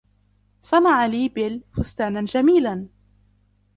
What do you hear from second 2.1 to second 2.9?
جميلًا.